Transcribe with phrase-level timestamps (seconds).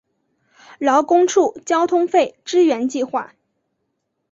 [0.79, 3.35] 劳工处交通费支援计划